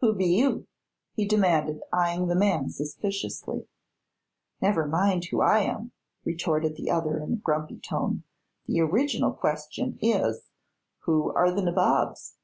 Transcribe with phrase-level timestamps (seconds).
[0.00, 0.66] "Who be you?"
[1.14, 3.68] he demanded, eyeing the man suspiciously.
[4.60, 5.92] "Never mind who I am,"
[6.24, 8.24] retorted the other in a grumpy tone;
[8.66, 10.50] "the original question is
[11.04, 12.34] 'who are the nabobs?'"